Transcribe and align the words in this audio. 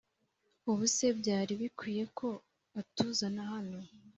ubuse 0.71 1.07
byari 1.19 1.53
bikwiye 1.61 2.03
ko 2.17 2.27
atuzana 2.79 3.41
hano 3.51 3.79